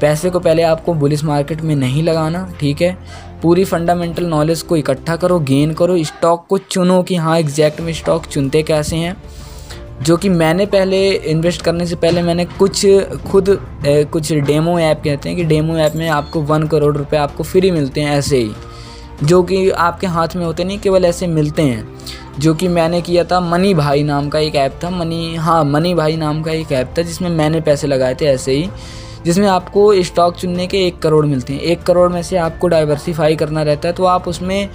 पैसे 0.00 0.30
को 0.30 0.40
पहले 0.40 0.62
आपको 0.62 0.94
बुलिस 0.94 1.24
मार्केट 1.24 1.60
में 1.60 1.74
नहीं 1.76 2.02
लगाना, 2.02 2.48
ठीक 2.60 2.82
है? 2.82 2.96
पूरी 3.42 3.64
फंडामेंटल 3.64 4.24
नॉलेज 4.24 4.62
को 4.62 4.76
इकट्ठा 4.76 5.16
करो 5.16 5.38
गेन 5.40 5.72
करो 5.74 6.02
स्टॉक 6.04 6.46
को 6.48 6.58
चुनो 6.58 7.02
कि 7.02 7.16
हाँ 7.16 7.38
एग्जैक्ट 7.38 7.80
में 7.80 7.92
स्टॉक 7.92 8.26
चुनते 8.26 8.62
कैसे 8.62 8.96
हैं। 8.96 9.16
जो 10.02 10.16
कि 10.16 10.28
मैंने 10.28 10.66
पहले 10.66 11.10
इन्वेस्ट 11.10 11.62
करने 11.62 11.86
से 11.86 11.96
पहले 11.96 12.22
मैंने 12.22 12.44
कुछ 12.44 12.86
खुद 13.30 13.48
ए, 13.86 14.04
कुछ 14.04 14.32
डेमो 14.32 14.78
ऐप 14.78 15.00
कहते 15.04 15.28
हैं 15.28 15.38
कि 15.38 15.44
डेमो 15.44 15.76
ऐप 15.76 15.96
में 15.96 16.08
आपको 16.08 16.40
वन 16.40 16.66
करोड़ 16.66 16.96
रुपए 16.96 17.16
आपको 17.16 17.44
फ्री 17.44 17.70
मिलते 17.70 18.00
हैं 18.00 18.10
ऐसे 18.10 18.38
ही। 18.38 18.52
जो 19.24 19.42
कि 19.42 19.70
आपके 19.70 20.06
हाथ 20.06 20.28
में 20.36 20.44
होते 20.46 20.64
नहीं 20.64 20.78
केवल 20.78 21.04
ऐसे 21.04 21.26
मिलते 21.26 21.62
हैं। 21.62 21.98
जो 22.38 22.54
कि 22.54 22.68
मैंने 22.68 23.00
किया 23.02 23.24
था 23.24 23.40
मनी 23.40 23.74
भाई 23.74 24.02
नाम 24.02 24.28
का 24.28 24.38
एक 24.38 24.54
ऐप 24.54 24.80
था 24.84 24.90
मनी 24.90 25.34
हाँ 25.34 25.64
मनी 25.64 25.94
भाई 25.94 26.16
नाम 26.16 26.42
का 26.42 26.52
एक 26.52 26.72
ऐप 26.72 26.94
था 26.98 27.02
जिसमें 27.02 27.30
मैंने 27.30 27.60
पैसे 27.60 27.86
लगाए 27.86 28.14
थे 28.14 28.26
ऐसे 28.26 28.52
ही। 28.52 28.70
जिसमें 29.24 29.46
आपको 29.48 30.02
स्टॉक 30.02 30.36
चुनने 30.36 30.66
के 30.66 30.86
एक 30.86 30.98
करोड़ 30.98 31.24
मिलते 31.26 31.52
हैं। 31.52 31.60
एक 31.60 31.82
करोड़ 31.82 32.10
में 32.12 32.22
से 32.22 32.36
आपको 32.36 32.68
डाइवर्सीफाई 32.68 33.36
करना 33.36 33.62
रहता 33.62 33.88
है 33.88 33.94
तो 33.94 34.04
आप 34.04 34.28
उसमें, 34.28 34.68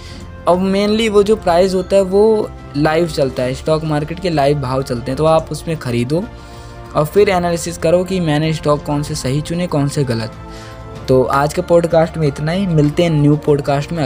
अब 0.48 0.58
मेनली 0.58 1.10
वो 1.10 1.24
जो 1.24 1.36
प्राइस 1.36 1.74
होता 1.74 1.96
है, 1.96 2.02
वो 2.02 2.50
लाइव 2.78 3.08
चलता 3.08 3.44
है। 3.44 3.54
स्टॉक 3.54 3.84
मार्केट 3.84 4.20
के 4.20 4.30
लाइव 4.30 4.60
भाव 4.62 4.82
चलते 4.84 5.12
हैं 5.12 5.18
तो 5.18 5.25
आप 5.25 5.48
उसमें 5.52 5.75
ख़रीदो 5.78 6.24
और 6.96 7.06
फिर 7.06 7.30
एनालिसिस 7.30 7.78
करो 7.78 8.04
कि 8.04 8.20
मैंने 8.20 8.54
स्टॉक 8.54 8.84
कौन 8.84 9.04
से 9.04 9.16
सही 9.16 9.42
चुने, 9.42 9.68
कौन 9.68 9.88
से 9.88 10.04
गलत। 10.04 10.32
तो 11.08 11.24
आज 11.24 11.54
के 11.54 11.62
पॉडकास्ट 11.62 12.18
में 12.18 12.28
इतना 12.28 12.52
ही। 12.52 12.68
मिलते 12.68 13.04
हैं 13.04 13.10
न्यू 13.12 13.36
पॉडकास्ट 13.38 13.92
में 13.92 14.04